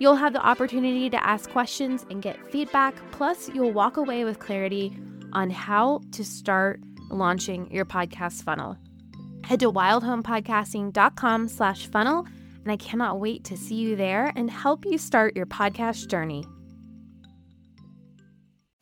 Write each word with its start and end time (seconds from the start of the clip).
You'll 0.00 0.16
have 0.16 0.32
the 0.32 0.40
opportunity 0.40 1.10
to 1.10 1.22
ask 1.24 1.50
questions 1.50 2.06
and 2.08 2.22
get 2.22 2.50
feedback, 2.50 2.94
plus, 3.12 3.50
you'll 3.50 3.72
walk 3.72 3.98
away 3.98 4.24
with 4.24 4.38
clarity 4.38 4.96
on 5.34 5.50
how 5.50 6.00
to 6.12 6.24
start 6.24 6.80
launching 7.10 7.70
your 7.70 7.84
podcast 7.84 8.42
funnel. 8.42 8.78
Head 9.44 9.60
to 9.60 9.70
wildhomepodcasting.com 9.70 11.48
slash 11.48 11.86
funnel, 11.88 12.26
and 12.62 12.72
I 12.72 12.78
cannot 12.78 13.20
wait 13.20 13.44
to 13.44 13.58
see 13.58 13.74
you 13.74 13.94
there 13.94 14.32
and 14.36 14.50
help 14.50 14.86
you 14.86 14.96
start 14.96 15.36
your 15.36 15.44
podcast 15.44 16.06
journey. 16.06 16.46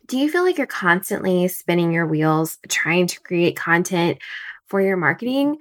Do 0.06 0.18
you 0.18 0.30
feel 0.30 0.44
like 0.44 0.56
you're 0.56 0.68
constantly 0.68 1.48
spinning 1.48 1.92
your 1.92 2.06
wheels 2.06 2.58
trying 2.68 3.08
to 3.08 3.20
create 3.20 3.56
content 3.56 4.18
for 4.68 4.80
your 4.80 4.96
marketing? 4.96 5.58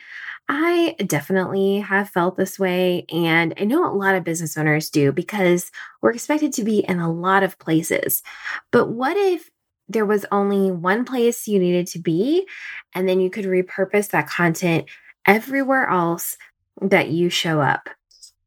I 0.49 0.95
definitely 1.05 1.79
have 1.79 2.09
felt 2.09 2.38
this 2.38 2.57
way. 2.57 3.05
And 3.11 3.53
I 3.59 3.66
know 3.66 3.85
a 3.85 3.93
lot 3.93 4.16
of 4.16 4.23
business 4.23 4.57
owners 4.57 4.89
do 4.89 5.11
because 5.11 5.71
we're 6.02 6.13
expected 6.13 6.53
to 6.53 6.63
be 6.63 6.80
in 6.80 6.99
a 6.99 7.11
lot 7.11 7.43
of 7.43 7.59
places. 7.59 8.23
But 8.71 8.89
what 8.89 9.17
if 9.17 9.49
there 9.89 10.05
was 10.05 10.25
only 10.31 10.72
one 10.72 11.05
place 11.05 11.47
you 11.47 11.59
needed 11.59 11.88
to 11.88 12.00
be, 12.00 12.45
and 12.94 13.08
then 13.08 13.22
you 13.22 13.30
could 13.30 13.45
repurpose 13.45 14.09
that 14.09 14.30
content 14.30 14.85
everywhere 15.25 15.88
else 15.88 16.38
that 16.81 17.09
you 17.09 17.30
show 17.30 17.61
up? 17.61 17.89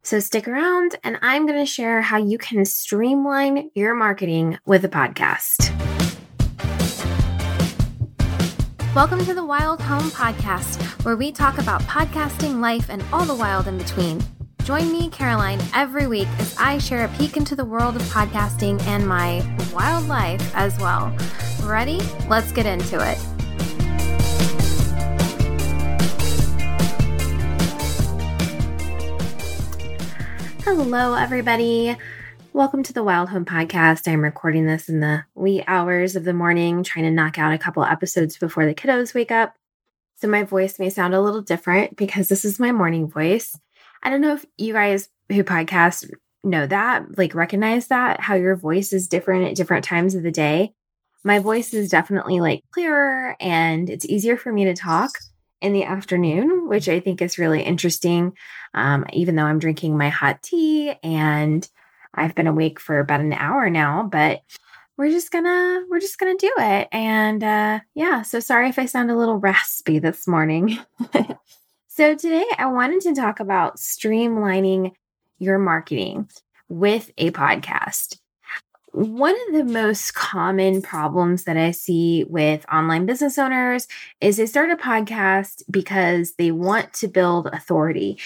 So 0.02 0.18
stick 0.18 0.48
around, 0.48 0.96
and 1.04 1.18
I'm 1.20 1.46
going 1.46 1.58
to 1.58 1.66
share 1.66 2.00
how 2.00 2.16
you 2.16 2.38
can 2.38 2.64
streamline 2.64 3.70
your 3.74 3.94
marketing 3.94 4.58
with 4.64 4.84
a 4.84 4.88
podcast. 4.88 5.79
Welcome 8.92 9.24
to 9.26 9.34
the 9.34 9.44
Wild 9.44 9.80
Home 9.82 10.10
Podcast, 10.10 10.82
where 11.04 11.16
we 11.16 11.30
talk 11.30 11.58
about 11.58 11.80
podcasting, 11.82 12.58
life, 12.58 12.88
and 12.90 13.04
all 13.12 13.24
the 13.24 13.36
wild 13.36 13.68
in 13.68 13.78
between. 13.78 14.20
Join 14.64 14.90
me, 14.90 15.08
Caroline, 15.10 15.60
every 15.72 16.08
week 16.08 16.26
as 16.40 16.56
I 16.58 16.78
share 16.78 17.04
a 17.04 17.08
peek 17.10 17.36
into 17.36 17.54
the 17.54 17.64
world 17.64 17.94
of 17.94 18.02
podcasting 18.02 18.82
and 18.88 19.06
my 19.06 19.46
wild 19.72 20.08
life 20.08 20.42
as 20.56 20.76
well. 20.80 21.16
Ready? 21.62 22.00
Let's 22.28 22.50
get 22.50 22.66
into 22.66 22.96
it. 22.98 23.16
Hello, 30.64 31.14
everybody. 31.14 31.96
Welcome 32.52 32.82
to 32.82 32.92
the 32.92 33.04
Wild 33.04 33.28
Home 33.28 33.44
Podcast. 33.44 34.10
I'm 34.10 34.22
recording 34.24 34.66
this 34.66 34.88
in 34.88 34.98
the 34.98 35.24
wee 35.36 35.62
hours 35.68 36.16
of 36.16 36.24
the 36.24 36.32
morning, 36.32 36.82
trying 36.82 37.04
to 37.04 37.10
knock 37.12 37.38
out 37.38 37.52
a 37.52 37.58
couple 37.58 37.84
episodes 37.84 38.36
before 38.36 38.66
the 38.66 38.74
kiddos 38.74 39.14
wake 39.14 39.30
up. 39.30 39.54
So 40.16 40.26
my 40.26 40.42
voice 40.42 40.76
may 40.76 40.90
sound 40.90 41.14
a 41.14 41.20
little 41.20 41.42
different 41.42 41.96
because 41.96 42.28
this 42.28 42.44
is 42.44 42.58
my 42.58 42.72
morning 42.72 43.08
voice. 43.08 43.56
I 44.02 44.10
don't 44.10 44.20
know 44.20 44.34
if 44.34 44.44
you 44.58 44.72
guys 44.72 45.08
who 45.28 45.44
podcast 45.44 46.10
know 46.42 46.66
that, 46.66 47.16
like 47.16 47.36
recognize 47.36 47.86
that, 47.86 48.20
how 48.20 48.34
your 48.34 48.56
voice 48.56 48.92
is 48.92 49.06
different 49.06 49.46
at 49.46 49.54
different 49.54 49.84
times 49.84 50.16
of 50.16 50.24
the 50.24 50.32
day. 50.32 50.74
My 51.22 51.38
voice 51.38 51.72
is 51.72 51.88
definitely 51.88 52.40
like 52.40 52.64
clearer 52.72 53.36
and 53.38 53.88
it's 53.88 54.06
easier 54.06 54.36
for 54.36 54.52
me 54.52 54.64
to 54.64 54.74
talk 54.74 55.12
in 55.60 55.72
the 55.72 55.84
afternoon, 55.84 56.66
which 56.68 56.88
I 56.88 56.98
think 56.98 57.22
is 57.22 57.38
really 57.38 57.62
interesting. 57.62 58.32
Um, 58.74 59.06
even 59.12 59.36
though 59.36 59.44
I'm 59.44 59.60
drinking 59.60 59.96
my 59.96 60.08
hot 60.08 60.42
tea 60.42 60.94
and 61.04 61.68
I've 62.14 62.34
been 62.34 62.46
awake 62.46 62.80
for 62.80 62.98
about 62.98 63.20
an 63.20 63.32
hour 63.32 63.70
now, 63.70 64.08
but 64.10 64.42
we're 64.96 65.10
just 65.10 65.30
gonna 65.30 65.84
we're 65.88 66.00
just 66.00 66.18
gonna 66.18 66.36
do 66.36 66.52
it. 66.58 66.88
And 66.92 67.42
uh 67.42 67.80
yeah, 67.94 68.22
so 68.22 68.38
sorry 68.38 68.68
if 68.68 68.78
I 68.78 68.86
sound 68.86 69.10
a 69.10 69.16
little 69.16 69.38
raspy 69.38 69.98
this 69.98 70.26
morning. 70.26 70.78
so 71.88 72.14
today 72.14 72.44
I 72.58 72.66
wanted 72.66 73.00
to 73.02 73.14
talk 73.14 73.40
about 73.40 73.78
streamlining 73.78 74.92
your 75.38 75.58
marketing 75.58 76.28
with 76.68 77.10
a 77.16 77.30
podcast. 77.30 78.18
One 78.92 79.36
of 79.48 79.54
the 79.54 79.72
most 79.72 80.14
common 80.14 80.82
problems 80.82 81.44
that 81.44 81.56
I 81.56 81.70
see 81.70 82.24
with 82.24 82.66
online 82.70 83.06
business 83.06 83.38
owners 83.38 83.86
is 84.20 84.36
they 84.36 84.46
start 84.46 84.70
a 84.70 84.76
podcast 84.76 85.62
because 85.70 86.34
they 86.34 86.50
want 86.50 86.92
to 86.94 87.06
build 87.06 87.46
authority. 87.46 88.18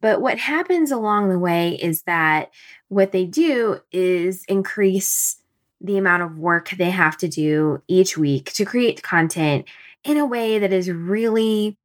But 0.00 0.20
what 0.20 0.38
happens 0.38 0.92
along 0.92 1.28
the 1.28 1.40
way 1.40 1.74
is 1.74 2.02
that 2.02 2.52
what 2.92 3.10
they 3.10 3.24
do 3.24 3.80
is 3.90 4.44
increase 4.48 5.36
the 5.80 5.96
amount 5.96 6.22
of 6.22 6.38
work 6.38 6.68
they 6.76 6.90
have 6.90 7.16
to 7.16 7.26
do 7.26 7.82
each 7.88 8.18
week 8.18 8.52
to 8.52 8.66
create 8.66 9.02
content 9.02 9.66
in 10.04 10.18
a 10.18 10.26
way 10.26 10.58
that 10.58 10.74
is 10.74 10.90
really 10.90 11.78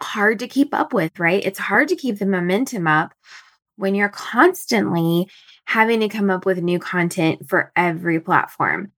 hard 0.00 0.38
to 0.38 0.48
keep 0.48 0.72
up 0.72 0.94
with, 0.94 1.18
right? 1.18 1.44
It's 1.44 1.58
hard 1.58 1.88
to 1.88 1.96
keep 1.96 2.18
the 2.18 2.24
momentum 2.24 2.86
up 2.86 3.12
when 3.76 3.94
you're 3.94 4.08
constantly 4.08 5.28
having 5.66 6.00
to 6.00 6.08
come 6.08 6.30
up 6.30 6.46
with 6.46 6.62
new 6.62 6.78
content 6.78 7.46
for 7.46 7.70
every 7.76 8.18
platform. 8.18 8.92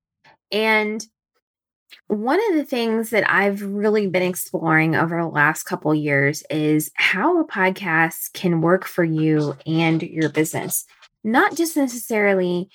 And 0.52 1.04
one 2.06 2.40
of 2.50 2.56
the 2.56 2.64
things 2.64 3.10
that 3.10 3.28
I've 3.30 3.62
really 3.62 4.06
been 4.06 4.22
exploring 4.22 4.94
over 4.94 5.20
the 5.20 5.28
last 5.28 5.64
couple 5.64 5.94
years 5.94 6.42
is 6.50 6.90
how 6.94 7.40
a 7.40 7.46
podcast 7.46 8.32
can 8.32 8.60
work 8.60 8.84
for 8.84 9.04
you 9.04 9.56
and 9.66 10.02
your 10.02 10.28
business. 10.30 10.86
Not 11.22 11.56
just 11.56 11.76
necessarily, 11.76 12.68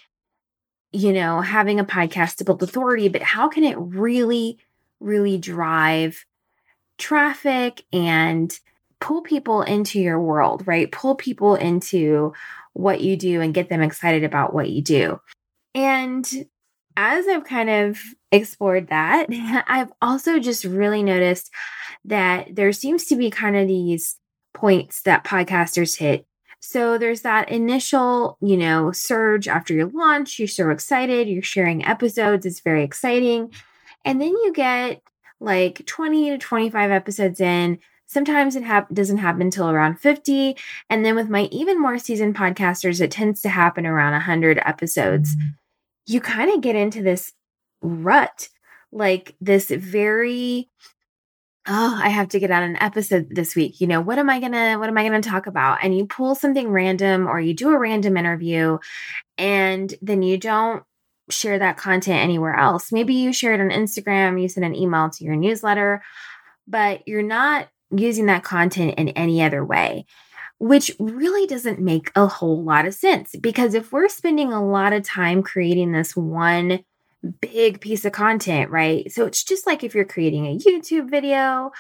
you 0.92 1.14
know, 1.14 1.42
having 1.42 1.80
a 1.80 1.86
podcast 1.86 2.38
to 2.38 2.46
build 2.46 2.64
authority, 2.64 3.10
but 3.10 3.22
how 3.22 3.48
can 3.48 3.64
it 3.64 3.78
really, 3.78 4.58
really 5.00 5.38
drive 5.38 6.26
traffic 6.98 7.84
and 7.94 8.60
pull 9.00 9.22
people 9.22 9.62
into 9.62 10.00
your 10.00 10.20
world, 10.20 10.68
right? 10.68 10.92
Pull 10.92 11.16
people 11.16 11.56
into 11.56 12.34
what 12.74 13.02
you 13.02 13.16
do 13.16 13.42
and 13.42 13.54
get 13.54 13.70
them 13.70 13.82
excited 13.82 14.24
about 14.24 14.54
what 14.54 14.70
you 14.70 14.82
do. 14.82 15.20
And 15.74 16.28
as 16.98 17.28
I've 17.28 17.46
kind 17.46 17.70
of 17.70 18.00
explored 18.32 18.88
that, 18.90 19.28
I've 19.68 19.92
also 20.02 20.40
just 20.40 20.64
really 20.64 21.04
noticed 21.04 21.52
that 22.06 22.56
there 22.56 22.72
seems 22.72 23.06
to 23.06 23.16
be 23.16 23.30
kind 23.30 23.56
of 23.56 23.68
these 23.68 24.18
points 24.54 25.02
that 25.04 25.24
podcasters 25.24 25.98
hit. 25.98 26.26
So 26.62 26.98
there's 26.98 27.22
that 27.22 27.50
initial, 27.50 28.38
you 28.42 28.58
know, 28.58 28.92
surge 28.92 29.48
after 29.48 29.74
your 29.74 29.88
launch. 29.88 30.40
You're 30.40 30.48
so 30.48 30.70
excited. 30.70 31.30
You're 31.30 31.42
sharing 31.42 31.86
episodes. 31.86 32.46
It's 32.46 32.60
very 32.60 32.84
exciting. 32.84 33.54
And 34.04 34.22
then 34.22 34.30
you 34.30 34.52
get 34.54 35.02
like 35.40 35.86
20 35.86 36.32
to 36.32 36.38
25 36.38 36.92
episodes 36.92 37.40
in, 37.40 37.80
Sometimes 38.10 38.56
it 38.56 38.64
hap- 38.64 38.92
doesn't 38.92 39.20
happen 39.20 39.44
until 39.44 39.70
around 39.70 40.00
50. 40.00 40.58
And 40.90 41.06
then 41.06 41.14
with 41.14 41.30
my 41.30 41.44
even 41.52 41.80
more 41.80 42.00
seasoned 42.00 42.36
podcasters, 42.36 43.00
it 43.02 43.12
tends 43.12 43.40
to 43.42 43.50
happen 43.50 43.86
around 43.86 44.14
100 44.14 44.60
episodes. 44.66 45.36
Mm-hmm. 45.36 45.48
You 46.08 46.20
kind 46.20 46.52
of 46.52 46.62
get 46.62 46.76
into 46.76 47.04
this 47.04 47.34
rut, 47.82 48.50
like 48.92 49.36
this 49.40 49.70
very, 49.70 50.70
oh, 51.68 52.00
I 52.02 52.10
have 52.10 52.30
to 52.30 52.40
get 52.40 52.52
out 52.52 52.64
an 52.64 52.78
episode 52.82 53.28
this 53.30 53.56
week. 53.56 53.80
You 53.80 53.88
know, 53.88 54.02
what 54.02 54.18
am 54.18 54.30
I 54.30 54.40
to, 54.40 54.76
what 54.78 54.90
am 54.90 54.98
I 54.98 55.08
to 55.08 55.22
talk 55.22 55.48
about? 55.48 55.84
And 55.84 55.96
you 55.96 56.06
pull 56.06 56.36
something 56.36 56.70
random 56.70 57.28
or 57.28 57.40
you 57.40 57.54
do 57.54 57.70
a 57.70 57.80
random 57.80 58.18
interview 58.18 58.80
and 59.38 59.94
then 60.02 60.22
you 60.22 60.38
don't 60.38 60.84
share 61.30 61.60
that 61.60 61.78
content 61.78 62.24
anywhere 62.24 62.56
else. 62.56 62.92
Maybe 62.92 63.14
you 63.14 63.32
share 63.32 63.54
it 63.54 63.62
on 63.62 63.70
Instagram, 63.70 64.42
you 64.42 64.50
send 64.50 64.66
an 64.66 64.76
email 64.76 65.10
to 65.12 65.24
your 65.24 65.36
newsletter, 65.36 66.02
but 66.68 67.08
you're 67.08 67.22
not 67.22 67.70
using 67.96 68.28
that 68.28 68.44
content 68.44 68.96
in 68.98 69.10
any 69.10 69.42
other 69.42 69.64
way, 69.64 70.06
which 70.60 70.92
really 71.00 71.48
doesn't 71.48 71.80
make 71.80 72.12
a 72.16 72.28
whole 72.28 72.64
lot 72.64 72.86
of 72.86 72.94
sense. 72.94 73.36
Because 73.40 73.74
if 73.74 73.92
we're 73.92 74.10
spending 74.10 74.52
a 74.52 74.66
lot 74.66 74.94
of 74.94 75.04
time 75.04 75.44
creating 75.44 75.92
this 75.92 76.16
one 76.16 76.84
big 77.42 77.82
piece 77.82 78.06
of 78.06 78.12
content, 78.12 78.72
right? 78.72 79.12
So 79.12 79.26
it's 79.26 79.44
just 79.44 79.68
like 79.68 79.84
if 79.84 79.94
you're 79.94 80.06
creating 80.06 80.46
a 80.46 80.58
YouTube 80.58 81.10
video, 81.10 81.72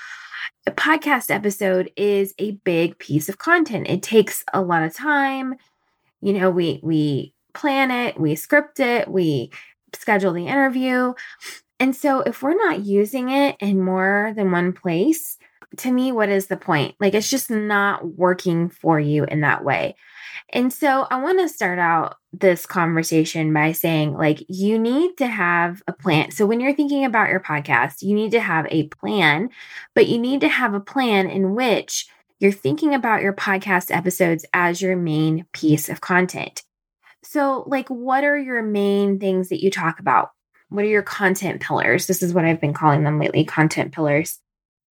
a 0.65 0.71
podcast 0.71 1.31
episode 1.31 1.91
is 1.95 2.33
a 2.38 2.51
big 2.51 2.97
piece 3.00 3.30
of 3.30 3.38
content. 3.38 3.88
It 3.89 4.03
takes 4.03 4.44
a 4.53 4.62
lot 4.62 4.83
of 4.83 4.94
time. 4.94 5.56
You 6.21 6.33
know, 6.33 6.50
we 6.50 6.80
we 6.83 7.33
plan 7.53 7.91
it, 7.91 8.19
we 8.19 8.36
script 8.36 8.80
it, 8.80 9.07
we 9.07 9.51
schedule 9.95 10.33
the 10.33 10.47
interview. 10.47 11.13
And 11.80 11.95
so 11.95 12.21
if 12.21 12.41
we're 12.41 12.56
not 12.56 12.86
using 12.86 13.30
it 13.30 13.56
in 13.59 13.81
more 13.81 14.33
than 14.36 14.51
one 14.51 14.74
place, 14.74 15.38
to 15.77 15.91
me, 15.91 16.12
what 16.12 16.30
is 16.30 16.47
the 16.47 16.57
point? 16.57 16.95
Like, 17.00 17.13
it's 17.13 17.30
just 17.30 17.50
not 17.50 18.18
working 18.18 18.69
for 18.69 19.00
you 19.00 19.24
in 19.25 19.41
that 19.41 19.63
way. 19.63 19.95
And 20.51 20.71
so 20.71 21.07
I 21.09 21.21
want 21.21 21.39
to 21.39 21.49
start 21.49 21.79
out 21.79 22.17
this 22.33 22.65
conversation 22.65 23.53
by 23.53 23.71
saying, 23.71 24.13
like, 24.13 24.43
you 24.47 24.79
need 24.79 25.17
to 25.17 25.27
have 25.27 25.81
a 25.87 25.93
plan. 25.93 26.31
So 26.31 26.45
when 26.45 26.59
you're 26.59 26.75
thinking 26.75 27.05
about 27.05 27.29
your 27.29 27.39
podcast, 27.39 28.01
you 28.01 28.13
need 28.15 28.31
to 28.31 28.39
have 28.39 28.67
a 28.69 28.87
plan, 28.87 29.49
but 29.95 30.07
you 30.07 30.17
need 30.17 30.41
to 30.41 30.49
have 30.49 30.73
a 30.73 30.79
plan 30.79 31.29
in 31.29 31.55
which 31.55 32.07
you're 32.39 32.51
thinking 32.51 32.93
about 32.95 33.21
your 33.21 33.33
podcast 33.33 33.93
episodes 33.95 34.45
as 34.53 34.81
your 34.81 34.95
main 34.95 35.45
piece 35.53 35.89
of 35.89 36.01
content. 36.01 36.63
So, 37.23 37.65
like, 37.67 37.89
what 37.89 38.23
are 38.23 38.37
your 38.37 38.63
main 38.63 39.19
things 39.19 39.49
that 39.49 39.61
you 39.61 39.69
talk 39.69 39.99
about? 39.99 40.31
What 40.69 40.85
are 40.85 40.89
your 40.89 41.03
content 41.03 41.61
pillars? 41.61 42.07
This 42.07 42.23
is 42.23 42.33
what 42.33 42.45
I've 42.45 42.61
been 42.61 42.73
calling 42.73 43.03
them 43.03 43.19
lately 43.19 43.43
content 43.43 43.91
pillars. 43.91 44.39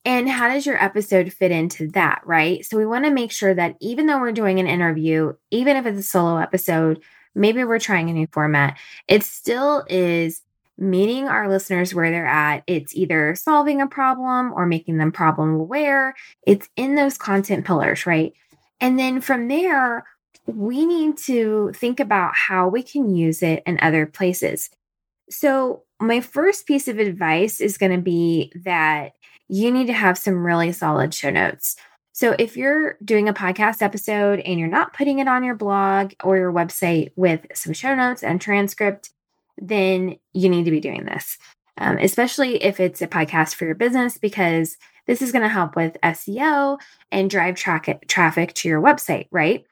And 0.04 0.28
how 0.28 0.48
does 0.48 0.64
your 0.64 0.82
episode 0.82 1.32
fit 1.32 1.50
into 1.50 1.88
that, 1.88 2.22
right? 2.24 2.64
So 2.64 2.76
we 2.78 2.86
want 2.86 3.04
to 3.04 3.10
make 3.10 3.32
sure 3.32 3.54
that 3.54 3.76
even 3.80 4.06
though 4.06 4.18
we're 4.18 4.32
doing 4.32 4.58
an 4.58 4.66
interview, 4.66 5.34
even 5.50 5.76
if 5.76 5.86
it's 5.86 5.98
a 5.98 6.02
solo 6.02 6.38
episode, 6.38 7.02
maybe 7.34 7.64
we're 7.64 7.78
trying 7.78 8.08
a 8.08 8.12
new 8.12 8.28
format, 8.32 8.78
it 9.06 9.22
still 9.22 9.84
is 9.88 10.42
meeting 10.78 11.26
our 11.26 11.48
listeners 11.48 11.92
where 11.92 12.10
they're 12.10 12.26
at. 12.26 12.62
It's 12.66 12.94
either 12.94 13.34
solving 13.34 13.82
a 13.82 13.86
problem 13.86 14.52
or 14.54 14.64
making 14.64 14.98
them 14.98 15.12
problem 15.12 15.54
aware. 15.54 16.14
It's 16.46 16.68
in 16.76 16.94
those 16.94 17.18
content 17.18 17.66
pillars, 17.66 18.06
right? 18.06 18.32
And 18.80 18.98
then 18.98 19.20
from 19.20 19.48
there, 19.48 20.06
we 20.46 20.86
need 20.86 21.18
to 21.18 21.72
think 21.74 22.00
about 22.00 22.34
how 22.34 22.68
we 22.68 22.82
can 22.82 23.14
use 23.14 23.42
it 23.42 23.62
in 23.66 23.78
other 23.82 24.06
places. 24.06 24.70
So, 25.28 25.82
my 26.00 26.20
first 26.20 26.66
piece 26.66 26.86
of 26.86 27.00
advice 27.00 27.60
is 27.60 27.76
going 27.76 27.90
to 27.90 28.00
be 28.00 28.52
that 28.64 29.12
you 29.48 29.70
need 29.70 29.86
to 29.86 29.92
have 29.92 30.18
some 30.18 30.44
really 30.44 30.72
solid 30.72 31.12
show 31.14 31.30
notes. 31.30 31.76
So 32.12 32.34
if 32.38 32.56
you're 32.56 32.96
doing 33.04 33.28
a 33.28 33.34
podcast 33.34 33.80
episode 33.80 34.40
and 34.40 34.58
you're 34.58 34.68
not 34.68 34.92
putting 34.92 35.20
it 35.20 35.28
on 35.28 35.44
your 35.44 35.54
blog 35.54 36.14
or 36.24 36.36
your 36.36 36.52
website 36.52 37.12
with 37.16 37.46
some 37.54 37.72
show 37.72 37.94
notes 37.94 38.22
and 38.22 38.40
transcript, 38.40 39.10
then 39.56 40.16
you 40.32 40.48
need 40.48 40.64
to 40.64 40.70
be 40.70 40.80
doing 40.80 41.04
this, 41.04 41.38
um, 41.76 41.96
especially 41.98 42.62
if 42.62 42.80
it's 42.80 43.02
a 43.02 43.06
podcast 43.06 43.54
for 43.54 43.66
your 43.66 43.74
business, 43.74 44.18
because 44.18 44.76
this 45.06 45.22
is 45.22 45.32
going 45.32 45.42
to 45.42 45.48
help 45.48 45.76
with 45.76 45.96
SEO 46.02 46.78
and 47.10 47.30
drive 47.30 47.54
tra- 47.54 48.00
traffic 48.08 48.52
to 48.54 48.68
your 48.68 48.82
website, 48.82 49.28
right? 49.30 49.64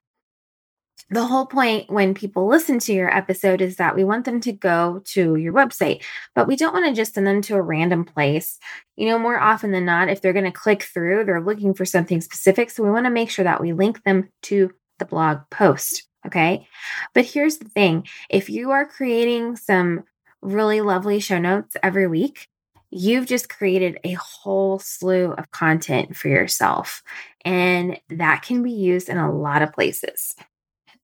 The 1.10 1.24
whole 1.24 1.46
point 1.46 1.90
when 1.90 2.14
people 2.14 2.48
listen 2.48 2.78
to 2.80 2.92
your 2.92 3.14
episode 3.14 3.60
is 3.60 3.76
that 3.76 3.94
we 3.94 4.02
want 4.02 4.24
them 4.24 4.40
to 4.40 4.52
go 4.52 5.02
to 5.06 5.36
your 5.36 5.52
website, 5.52 6.02
but 6.34 6.48
we 6.48 6.56
don't 6.56 6.72
want 6.72 6.86
to 6.86 6.94
just 6.94 7.14
send 7.14 7.26
them 7.26 7.42
to 7.42 7.54
a 7.54 7.62
random 7.62 8.04
place. 8.04 8.58
You 8.96 9.08
know, 9.08 9.18
more 9.18 9.38
often 9.38 9.70
than 9.70 9.84
not, 9.84 10.08
if 10.08 10.20
they're 10.20 10.32
going 10.32 10.46
to 10.46 10.50
click 10.50 10.82
through, 10.82 11.24
they're 11.24 11.40
looking 11.40 11.74
for 11.74 11.84
something 11.84 12.20
specific. 12.20 12.70
So 12.70 12.82
we 12.82 12.90
want 12.90 13.06
to 13.06 13.10
make 13.10 13.30
sure 13.30 13.44
that 13.44 13.60
we 13.60 13.72
link 13.72 14.02
them 14.02 14.30
to 14.42 14.72
the 14.98 15.04
blog 15.04 15.40
post. 15.50 16.08
Okay. 16.26 16.66
But 17.14 17.24
here's 17.24 17.58
the 17.58 17.68
thing 17.68 18.06
if 18.28 18.50
you 18.50 18.72
are 18.72 18.84
creating 18.84 19.56
some 19.56 20.02
really 20.42 20.80
lovely 20.80 21.20
show 21.20 21.38
notes 21.38 21.76
every 21.82 22.08
week, 22.08 22.48
you've 22.90 23.26
just 23.26 23.48
created 23.48 23.98
a 24.02 24.12
whole 24.14 24.78
slew 24.78 25.32
of 25.32 25.50
content 25.50 26.16
for 26.16 26.28
yourself. 26.28 27.02
And 27.44 28.00
that 28.08 28.42
can 28.42 28.62
be 28.62 28.72
used 28.72 29.08
in 29.08 29.18
a 29.18 29.32
lot 29.32 29.62
of 29.62 29.72
places. 29.72 30.34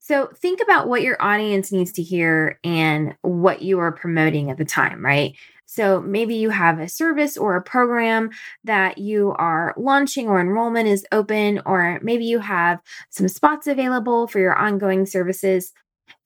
So 0.04 0.26
think 0.34 0.60
about 0.60 0.88
what 0.88 1.02
your 1.02 1.16
audience 1.22 1.70
needs 1.70 1.92
to 1.92 2.02
hear 2.02 2.58
and 2.64 3.14
what 3.22 3.62
you 3.62 3.78
are 3.78 3.92
promoting 3.92 4.50
at 4.50 4.58
the 4.58 4.64
time, 4.64 5.04
right? 5.04 5.36
So 5.64 6.00
maybe 6.00 6.34
you 6.34 6.50
have 6.50 6.80
a 6.80 6.88
service 6.88 7.36
or 7.36 7.54
a 7.54 7.62
program 7.62 8.30
that 8.64 8.98
you 8.98 9.32
are 9.38 9.72
launching 9.76 10.26
or 10.26 10.40
enrollment 10.40 10.88
is 10.88 11.06
open, 11.12 11.62
or 11.64 12.00
maybe 12.02 12.24
you 12.24 12.40
have 12.40 12.80
some 13.10 13.28
spots 13.28 13.68
available 13.68 14.26
for 14.26 14.40
your 14.40 14.56
ongoing 14.56 15.06
services. 15.06 15.72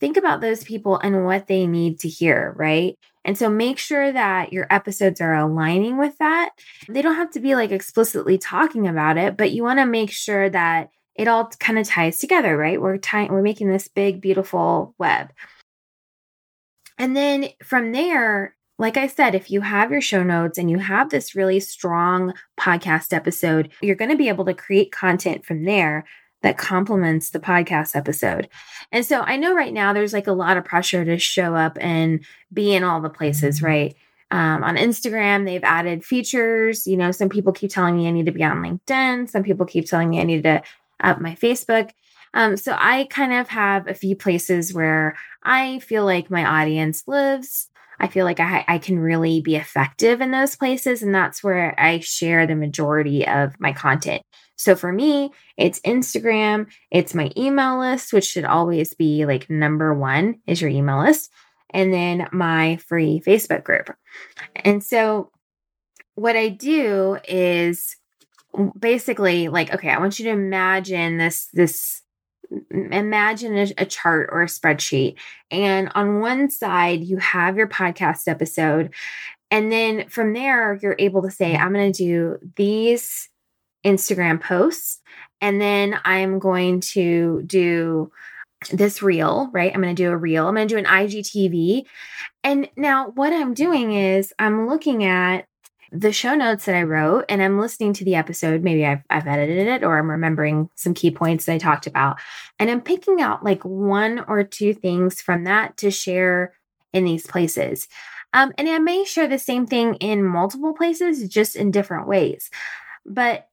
Think 0.01 0.17
about 0.17 0.41
those 0.41 0.65
people 0.65 0.99
and 0.99 1.27
what 1.27 1.47
they 1.47 1.67
need 1.67 2.01
to 2.01 2.09
hear, 2.09 2.55
right? 2.57 2.99
And 3.27 3.37
so 3.37 3.51
make 3.51 3.79
sure 3.79 4.11
that 4.11 4.55
your 4.55 4.67
episodes 4.71 5.21
are 5.21 5.35
aligning 5.35 5.99
with 5.99 6.17
that. 6.19 6.51
They 6.89 7.03
don't 7.03 7.17
have 7.17 7.31
to 7.33 7.41
be 7.41 7.55
like 7.55 7.73
explicitly 7.73 8.39
talking 8.39 8.89
about 8.89 9.19
it, 9.19 9.37
but 9.37 9.53
you 9.53 9.65
want 9.65 9.81
to 9.81 9.87
make 9.87 10.11
sure 10.11 10.49
that 10.49 10.89
it 11.19 11.29
all 11.29 11.47
kind 11.59 11.79
of 11.79 11.87
ties 11.87 12.19
together, 12.19 12.57
right? 12.57 12.81
We're 12.81 12.99
tying, 12.99 13.33
we're 13.33 13.43
making 13.43 13.69
this 13.69 13.89
big, 13.89 14.21
beautiful 14.21 14.95
web. 14.99 15.33
And 16.99 17.17
then 17.17 17.49
from 17.63 17.93
there, 17.93 18.55
like 18.79 18.97
I 18.97 19.07
said, 19.07 19.35
if 19.35 19.51
you 19.51 19.63
have 19.63 19.91
your 19.91 20.01
show 20.01 20.23
notes 20.23 20.59
and 20.59 20.71
you 20.71 20.79
have 20.79 21.11
this 21.11 21.35
really 21.35 21.61
strong 21.61 22.35
podcast 22.61 23.13
episode, 23.13 23.71
you're 23.81 23.97
going 23.97 24.11
to 24.11 24.17
be 24.17 24.29
able 24.29 24.45
to 24.45 24.55
create 24.55 24.93
content 24.93 25.47
from 25.47 25.65
there 25.65 26.05
that 26.43 26.59
complements 26.59 27.31
the 27.31 27.41
podcast 27.41 27.97
episode. 27.97 28.49
And 28.93 29.05
so 29.05 29.23
I 29.23 29.37
know 29.37 29.55
right 29.55 29.73
now 29.73 29.93
there's 29.93 30.13
like 30.13 30.27
a 30.27 30.33
lot 30.33 30.59
of 30.59 30.65
pressure 30.65 31.05
to 31.05 31.19
show 31.19 31.55
up 31.55 31.79
and 31.81 32.25
be 32.53 32.75
in 32.75 32.85
all 32.85 33.01
the 33.01 33.09
places, 33.09 33.63
right? 33.63 33.95
Um, 34.31 34.63
on 34.63 34.77
Instagram, 34.77 35.45
they've 35.45 35.65
added 35.65 36.05
features. 36.05 36.87
You 36.87 36.97
know, 36.97 37.11
some 37.13 37.29
people 37.29 37.53
keep 37.53 37.71
telling 37.71 37.97
me 37.97 38.07
I 38.07 38.11
need 38.11 38.27
to 38.27 38.33
be 38.33 38.45
on 38.45 38.59
LinkedIn. 38.59 39.31
Some 39.31 39.43
people 39.43 39.65
keep 39.65 39.87
telling 39.87 40.11
me 40.11 40.21
I 40.21 40.25
need 40.25 40.43
to 40.43 40.63
up 41.03 41.21
my 41.21 41.35
Facebook. 41.35 41.91
Um, 42.35 42.57
so 42.57 42.77
I 42.79 43.07
kind 43.11 43.33
of 43.33 43.49
have 43.49 43.89
a 43.89 43.95
few 43.95 44.15
places 44.17 44.75
where 44.75 45.17
I 45.43 45.79
feel 45.79 46.05
like 46.05 46.31
my 46.31 46.45
audience 46.45 47.05
lives. 47.07 47.71
I 47.99 48.09
feel 48.09 48.27
like 48.27 48.41
I, 48.41 48.65
I 48.69 48.79
can 48.79 48.99
really 48.99 49.41
be 49.41 49.57
effective 49.57 50.21
in 50.21 50.31
those 50.31 50.55
places. 50.55 51.03
And 51.03 51.15
that's 51.15 51.43
where 51.43 51.75
I 51.81 52.01
share 52.01 52.47
the 52.47 52.55
majority 52.55 53.27
of 53.27 53.59
my 53.59 53.73
content. 53.73 54.23
So 54.57 54.75
for 54.75 54.93
me, 54.93 55.31
it's 55.57 55.81
Instagram, 55.81 56.67
it's 56.91 57.15
my 57.15 57.31
email 57.37 57.79
list, 57.79 58.13
which 58.13 58.25
should 58.25 58.45
always 58.45 58.95
be 58.95 59.27
like 59.27 59.51
number 59.51 59.95
one 59.95 60.41
is 60.47 60.61
your 60.61 60.71
email 60.71 60.99
list, 60.99 61.31
and 61.71 61.93
then 61.93 62.29
my 62.33 62.77
free 62.77 63.23
Facebook 63.25 63.65
group. 63.65 63.95
And 64.55 64.83
so 64.83 65.31
what 66.15 66.37
I 66.37 66.49
do 66.49 67.19
is 67.29 67.97
basically 68.79 69.49
like 69.49 69.73
okay 69.73 69.91
i 69.91 69.99
want 69.99 70.19
you 70.19 70.25
to 70.25 70.31
imagine 70.31 71.19
this 71.19 71.49
this 71.53 72.03
imagine 72.71 73.57
a, 73.57 73.67
a, 73.79 73.87
chart 73.87 74.29
or 74.33 74.43
a 74.43 74.47
spreadsheet 74.47 75.17
and 75.51 75.91
on 75.95 76.21
one 76.21 76.49
side 76.49 77.03
you 77.03 77.17
have 77.17 77.57
your 77.57 77.69
podcast 77.69 78.29
episode 78.29 78.93
and 79.51 79.73
then 79.73 80.09
from 80.09 80.33
there 80.33 80.79
you're 80.83 80.97
able 80.99 81.23
to 81.23 81.31
say 81.31 81.57
i'm 81.57 81.73
going 81.73 81.93
to 81.93 81.99
do 81.99 82.39
these 82.57 83.29
instagram 83.85 84.41
posts 84.41 85.01
and 85.41 85.61
then 85.61 85.99
i'm 86.05 86.39
going 86.39 86.81
to 86.81 87.43
do 87.47 88.11
this 88.73 89.03
reel 89.03 89.51
right? 89.53 89.73
I'm 89.75 89.83
going 89.83 89.95
to 89.95 90.03
do 90.03 90.11
a 90.11 90.17
reel. 90.17 90.47
I'm 90.47 90.55
going 90.55 90.67
to 90.67 90.75
do 90.75 90.79
an 90.79 90.87
igtv 90.87 91.85
and 92.43 92.69
now 92.77 93.11
what 93.11 93.33
i'm 93.33 93.53
doing 93.55 93.93
is 93.93 94.33
i'm 94.39 94.67
looking 94.69 95.05
at 95.05 95.47
the 95.93 96.13
show 96.13 96.35
notes 96.35 96.65
that 96.65 96.75
I 96.75 96.83
wrote 96.83 97.25
and 97.29 97.43
I'm 97.43 97.61
listening 97.61 97.93
to 97.95 98.05
the 98.05 98.15
episode. 98.15 98.63
Maybe 98.63 98.85
I've, 98.85 99.03
I've 99.11 99.27
edited 99.27 99.67
it 99.69 99.85
or 99.85 99.99
I'm 99.99 100.11
remembering 100.11 100.69
some 100.75 100.95
key 100.95 101.11
points 101.11 101.47
that 101.47 101.55
I 101.55 101.59
talked 101.59 101.87
about. 101.87 102.19
And 102.59 102.71
I'm 102.71 102.81
picking 102.81 103.21
out 103.21 103.45
like 103.45 103.63
one 103.65 104.25
or 104.29 104.43
two 104.43 104.75
things 104.75 105.21
from 105.21 105.45
that 105.45 105.77
to 105.79 105.91
share 105.91 106.53
in 106.93 107.05
these 107.05 107.27
places. 107.27 107.89
Um, 108.33 108.53
and 108.59 108.69
I 108.69 108.79
may 108.79 109.05
share 109.05 109.29
the 109.29 109.39
same 109.39 109.67
thing 109.67 109.95
in 109.95 110.25
multiple 110.25 110.75
places, 110.75 111.29
just 111.29 111.57
in 111.57 111.71
different 111.71 112.09
ways. 112.09 112.51
But 113.05 113.49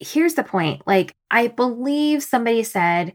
here's 0.00 0.34
the 0.34 0.44
point 0.44 0.82
like, 0.86 1.14
I 1.30 1.48
believe 1.48 2.22
somebody 2.22 2.62
said 2.62 3.14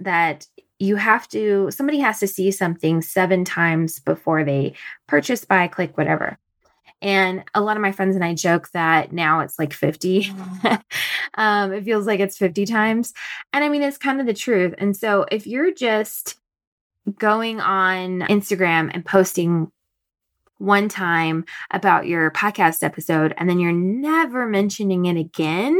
that 0.00 0.46
you 0.78 0.96
have 0.96 1.28
to, 1.28 1.70
somebody 1.70 1.98
has 1.98 2.20
to 2.20 2.26
see 2.26 2.50
something 2.50 3.02
seven 3.02 3.44
times 3.44 3.98
before 3.98 4.44
they 4.44 4.74
purchase, 5.06 5.44
buy, 5.44 5.68
click, 5.68 5.96
whatever. 5.96 6.38
And 7.02 7.44
a 7.54 7.60
lot 7.60 7.76
of 7.76 7.82
my 7.82 7.92
friends 7.92 8.14
and 8.14 8.24
I 8.24 8.34
joke 8.34 8.70
that 8.70 9.12
now 9.12 9.40
it's 9.40 9.58
like 9.58 9.72
50. 9.72 10.32
um, 11.34 11.72
it 11.72 11.84
feels 11.84 12.06
like 12.06 12.20
it's 12.20 12.38
50 12.38 12.64
times. 12.66 13.12
And 13.52 13.62
I 13.62 13.68
mean, 13.68 13.82
it's 13.82 13.98
kind 13.98 14.20
of 14.20 14.26
the 14.26 14.34
truth. 14.34 14.74
And 14.78 14.96
so 14.96 15.26
if 15.30 15.46
you're 15.46 15.74
just 15.74 16.38
going 17.18 17.60
on 17.60 18.20
Instagram 18.22 18.90
and 18.92 19.04
posting 19.04 19.70
one 20.58 20.88
time 20.88 21.44
about 21.70 22.06
your 22.06 22.30
podcast 22.30 22.82
episode 22.82 23.34
and 23.36 23.48
then 23.48 23.58
you're 23.58 23.72
never 23.72 24.46
mentioning 24.46 25.06
it 25.06 25.18
again, 25.18 25.78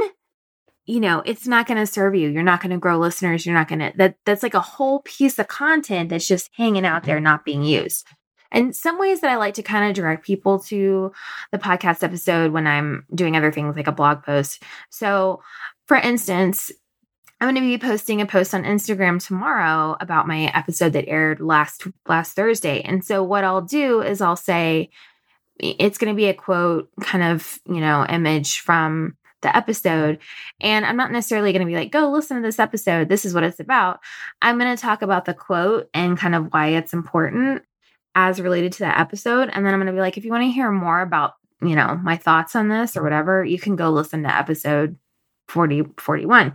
you 0.85 1.01
know, 1.01 1.23
it's 1.27 1.47
not 1.47 1.67
going 1.67 1.79
to 1.79 1.87
serve 1.87 2.15
you. 2.15 2.29
You're 2.29 2.43
not 2.43 2.61
going 2.61 2.71
to 2.71 2.79
grow 2.79 2.99
listeners. 2.99 3.45
You're 3.45 3.57
not 3.57 3.69
going 3.69 3.81
to 3.81 3.93
that 3.97 4.17
that's 4.25 4.43
like 4.43 4.55
a 4.55 4.61
whole 4.61 5.01
piece 5.01 5.39
of 5.39 5.49
content 5.49 6.11
that's 6.11 6.29
just 6.29 6.51
hanging 6.55 6.87
out 6.87 7.03
there 7.05 7.21
not 7.21 7.45
being 7.45 7.65
used. 7.65 8.07
And 8.53 8.75
some 8.75 8.99
ways 8.99 9.21
that 9.21 9.31
I 9.31 9.37
like 9.37 9.55
to 9.55 9.63
kind 9.63 9.89
of 9.89 9.95
direct 9.95 10.25
people 10.25 10.61
to 10.61 11.13
the 11.53 11.59
podcast 11.59 12.03
episode 12.03 12.53
when 12.53 12.67
I'm 12.67 13.05
doing 13.15 13.37
other 13.37 13.53
things 13.53 13.77
like 13.77 13.87
a 13.87 13.93
blog 13.93 14.23
post. 14.23 14.63
So, 14.91 15.43
for 15.87 15.97
instance, 15.97 16.71
I'm 17.41 17.47
going 17.47 17.57
to 17.57 17.61
be 17.61 17.79
posting 17.79 18.21
a 18.21 18.27
post 18.27 18.55
on 18.55 18.65
Instagram 18.65 19.25
tomorrow 19.25 19.97
about 20.01 20.27
my 20.27 20.51
episode 20.55 20.95
that 20.95 21.09
aired 21.09 21.41
last 21.41 21.87
last 22.09 22.35
Thursday. 22.35 22.81
And 22.81 23.05
so 23.05 23.23
what 23.23 23.45
I'll 23.45 23.61
do 23.61 24.01
is 24.01 24.23
I'll 24.23 24.37
say 24.37 24.91
it's 25.59 25.99
going 25.99 26.13
to 26.13 26.17
be 26.17 26.27
a 26.27 26.35
quote 26.35 26.89
kind 27.03 27.23
of, 27.23 27.59
you 27.67 27.81
know, 27.81 28.07
image 28.09 28.61
from 28.61 29.17
the 29.43 29.55
episode. 29.55 30.19
And 30.61 30.87
I'm 30.87 30.97
not 30.97 31.13
necessarily 31.13 31.53
going 31.53 31.61
to 31.61 31.71
be 31.71 31.77
like, 31.77 31.93
go 31.93 32.11
listen 32.11 32.37
to 32.37 32.43
this 32.43 32.59
episode. 32.59 33.09
This 33.09 33.25
is 33.27 33.35
what 33.35 33.45
it's 33.45 33.61
about. 33.61 34.01
I'm 34.41 34.59
going 34.59 34.75
to 34.75 34.81
talk 34.81 35.03
about 35.03 35.27
the 35.27 35.35
quote 35.35 35.91
and 35.93 36.19
kind 36.19 36.35
of 36.35 36.53
why 36.53 36.69
it's 36.69 36.95
important 36.95 37.63
as 38.17 38.41
related 38.41 38.73
to 38.73 38.79
that 38.81 38.99
episode. 38.99 39.51
And 39.53 39.65
then 39.65 39.73
I'm 39.73 39.79
going 39.79 39.87
to 39.87 39.93
be 39.93 40.01
like, 40.01 40.17
if 40.17 40.25
you 40.25 40.33
want 40.33 40.43
to 40.43 40.51
hear 40.51 40.73
more 40.73 41.03
about, 41.03 41.35
you 41.61 41.77
know, 41.77 42.01
my 42.03 42.17
thoughts 42.17 42.57
on 42.57 42.69
this 42.69 42.97
or 42.97 43.03
whatever, 43.03 43.45
you 43.45 43.59
can 43.59 43.77
go 43.77 43.91
listen 43.91 44.23
to 44.23 44.35
episode 44.35 44.97
40, 45.49 45.85
41. 45.99 46.55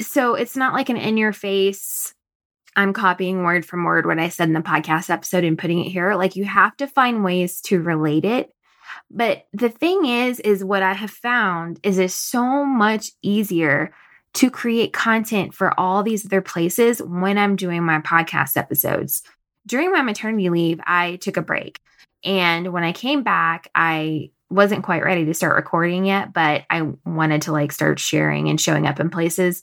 So 0.00 0.34
it's 0.34 0.56
not 0.56 0.74
like 0.74 0.88
an 0.88 0.96
in 0.96 1.16
your 1.16 1.32
face, 1.32 2.14
I'm 2.76 2.92
copying 2.92 3.44
word 3.44 3.64
from 3.64 3.84
word 3.84 4.06
what 4.06 4.18
I 4.18 4.28
said 4.28 4.48
in 4.48 4.54
the 4.54 4.60
podcast 4.60 5.08
episode 5.08 5.44
and 5.44 5.58
putting 5.58 5.84
it 5.84 5.90
here. 5.90 6.14
Like 6.14 6.36
you 6.36 6.44
have 6.44 6.76
to 6.78 6.86
find 6.86 7.24
ways 7.24 7.60
to 7.62 7.80
relate 7.80 8.24
it. 8.24 8.52
But 9.10 9.46
the 9.52 9.68
thing 9.68 10.04
is, 10.04 10.40
is 10.40 10.64
what 10.64 10.82
I 10.82 10.94
have 10.94 11.10
found 11.10 11.78
is 11.82 11.98
it's 11.98 12.14
so 12.14 12.64
much 12.64 13.12
easier 13.22 13.92
to 14.34 14.50
create 14.50 14.92
content 14.92 15.54
for 15.54 15.78
all 15.78 16.02
these 16.02 16.26
other 16.26 16.42
places 16.42 17.00
when 17.02 17.38
I'm 17.38 17.56
doing 17.56 17.82
my 17.82 18.00
podcast 18.00 18.56
episodes 18.56 19.22
during 19.68 19.92
my 19.92 20.02
maternity 20.02 20.50
leave, 20.50 20.80
I 20.84 21.16
took 21.16 21.36
a 21.36 21.42
break. 21.42 21.78
And 22.24 22.72
when 22.72 22.82
I 22.82 22.92
came 22.92 23.22
back, 23.22 23.68
I 23.74 24.30
wasn't 24.50 24.82
quite 24.82 25.04
ready 25.04 25.24
to 25.26 25.34
start 25.34 25.56
recording 25.56 26.06
yet, 26.06 26.32
but 26.32 26.64
I 26.70 26.82
wanted 27.04 27.42
to 27.42 27.52
like 27.52 27.70
start 27.70 28.00
sharing 28.00 28.48
and 28.48 28.60
showing 28.60 28.86
up 28.86 28.98
in 28.98 29.10
places. 29.10 29.62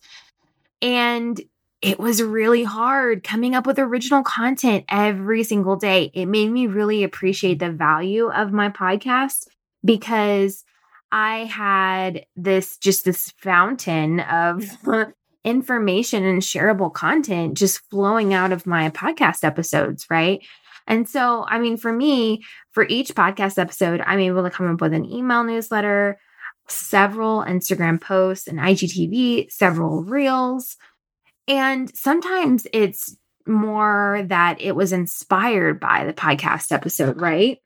And 0.82 1.42
it 1.82 2.00
was 2.00 2.22
really 2.22 2.64
hard 2.64 3.24
coming 3.24 3.56
up 3.56 3.68
with 3.68 3.80
original 3.80 4.24
content 4.24 4.86
every 4.90 5.44
single 5.44 5.76
day. 5.76 6.12
It 6.14 6.28
made 6.28 6.52
me 6.52 6.68
really 6.68 7.04
appreciate 7.04 7.60
the 7.60 7.72
value 7.72 8.30
of 8.30 8.54
my 8.54 8.70
podcast 8.70 9.48
because 9.84 10.64
I 11.12 11.46
had 11.46 12.26
this 12.36 12.78
just 12.78 13.06
this 13.06 13.34
fountain 13.38 14.20
of 14.20 14.66
information 15.46 16.26
and 16.26 16.42
shareable 16.42 16.92
content 16.92 17.56
just 17.56 17.80
flowing 17.90 18.34
out 18.34 18.52
of 18.52 18.66
my 18.66 18.90
podcast 18.90 19.44
episodes, 19.44 20.08
right? 20.10 20.42
And 20.88 21.08
so, 21.08 21.46
I 21.48 21.60
mean, 21.60 21.78
for 21.78 21.94
me, 21.94 22.44
for 22.72 22.86
each 22.90 23.16
podcast 23.16 23.58
episode, 23.58 24.02
I'm 24.06 24.20
able 24.20 24.44
to 24.44 24.50
come 24.50 24.72
up 24.72 24.82
with 24.82 24.94
an 24.94 25.10
email 25.10 25.44
newsletter, 25.44 26.20
several 26.68 27.44
Instagram 27.44 28.02
posts, 28.02 28.48
an 28.48 28.58
IGTV, 28.58 29.52
several 29.52 30.04
reels. 30.04 30.78
And 31.48 31.96
sometimes 31.96 32.68
it's 32.74 33.16
more 33.48 34.24
that 34.28 34.62
it 34.62 34.76
was 34.76 34.92
inspired 34.92 35.80
by 35.80 36.06
the 36.06 36.14
podcast 36.14 36.72
episode, 36.72 37.22
right? 37.22 37.60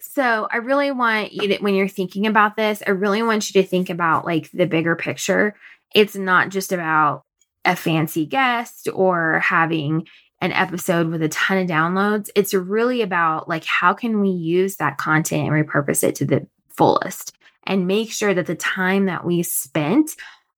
So 0.00 0.48
I 0.50 0.58
really 0.58 0.90
want 0.92 1.32
you 1.32 1.48
to, 1.48 1.58
when 1.58 1.74
you're 1.74 1.88
thinking 1.88 2.26
about 2.26 2.56
this, 2.56 2.82
I 2.86 2.90
really 2.90 3.22
want 3.22 3.52
you 3.52 3.60
to 3.60 3.68
think 3.68 3.90
about 3.90 4.24
like 4.24 4.50
the 4.50 4.66
bigger 4.66 4.96
picture 4.96 5.54
it's 5.94 6.16
not 6.16 6.48
just 6.50 6.72
about 6.72 7.24
a 7.64 7.76
fancy 7.76 8.26
guest 8.26 8.88
or 8.92 9.40
having 9.40 10.06
an 10.40 10.52
episode 10.52 11.08
with 11.08 11.22
a 11.22 11.28
ton 11.28 11.58
of 11.58 11.68
downloads. 11.68 12.30
It's 12.34 12.54
really 12.54 13.02
about 13.02 13.48
like 13.48 13.64
how 13.64 13.92
can 13.92 14.20
we 14.20 14.30
use 14.30 14.76
that 14.76 14.96
content 14.96 15.48
and 15.48 15.66
repurpose 15.66 16.02
it 16.02 16.14
to 16.16 16.24
the 16.24 16.46
fullest 16.70 17.36
and 17.66 17.86
make 17.86 18.10
sure 18.10 18.32
that 18.32 18.46
the 18.46 18.54
time 18.54 19.06
that 19.06 19.24
we 19.24 19.42
spent 19.42 20.12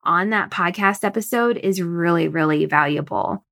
on 0.05 0.31
that 0.31 0.51
podcast 0.51 1.05
episode 1.05 1.57
is 1.57 1.83
really, 1.83 2.29
really 2.29 2.65
valuable. 2.67 3.45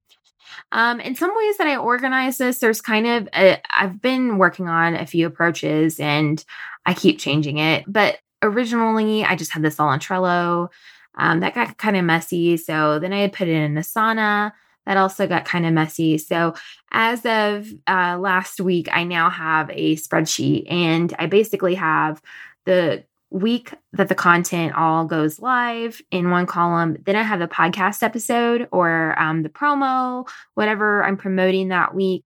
Um, 0.72 1.00
in 1.00 1.14
some 1.14 1.36
ways 1.36 1.56
that 1.58 1.66
I 1.66 1.76
organize 1.76 2.38
this, 2.38 2.58
there's 2.58 2.80
kind 2.80 3.06
of, 3.06 3.28
i 3.32 3.60
have 3.70 4.00
been 4.00 4.38
working 4.38 4.68
on 4.68 4.94
a 4.94 5.06
few 5.06 5.26
approaches 5.26 5.98
and 5.98 6.44
I 6.86 6.94
keep 6.94 7.18
changing 7.18 7.58
it. 7.58 7.84
But 7.86 8.18
originally, 8.42 9.24
I 9.24 9.36
just 9.36 9.52
had 9.52 9.62
this 9.62 9.78
all 9.78 9.88
on 9.88 10.00
Trello. 10.00 10.68
Um, 11.16 11.40
that 11.40 11.54
got 11.54 11.78
kind 11.78 11.96
of 11.96 12.04
messy. 12.04 12.56
So 12.56 12.98
then 12.98 13.12
I 13.12 13.20
had 13.20 13.32
put 13.32 13.48
it 13.48 13.54
in 13.54 13.74
Asana. 13.74 14.52
That 14.86 14.96
also 14.96 15.26
got 15.26 15.44
kind 15.44 15.66
of 15.66 15.72
messy. 15.72 16.18
So 16.18 16.54
as 16.90 17.24
of 17.26 17.68
uh, 17.86 18.18
last 18.18 18.60
week, 18.60 18.88
I 18.90 19.04
now 19.04 19.28
have 19.30 19.70
a 19.70 19.96
spreadsheet 19.96 20.70
and 20.70 21.14
I 21.18 21.26
basically 21.26 21.74
have 21.74 22.22
the 22.64 23.04
week 23.30 23.72
that 23.92 24.08
the 24.08 24.14
content 24.14 24.74
all 24.74 25.04
goes 25.04 25.38
live 25.38 26.00
in 26.10 26.30
one 26.30 26.46
column. 26.46 26.96
Then 27.04 27.16
I 27.16 27.22
have 27.22 27.38
the 27.38 27.46
podcast 27.46 28.02
episode 28.02 28.68
or 28.72 29.14
um, 29.18 29.42
the 29.42 29.48
promo, 29.48 30.28
whatever 30.54 31.04
I'm 31.04 31.16
promoting 31.16 31.68
that 31.68 31.94
week. 31.94 32.24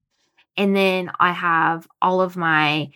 And 0.56 0.74
then 0.74 1.10
I 1.20 1.32
have 1.32 1.86
all 2.00 2.20
of 2.20 2.36
my 2.36 2.90